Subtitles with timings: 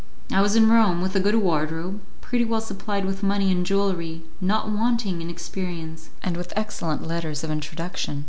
[0.31, 0.99] I was in Rome!
[0.99, 6.09] with a good wardrobe, pretty well supplied with money and jewellery, not wanting in experience,
[6.23, 8.19] and with excellent letters of introduction.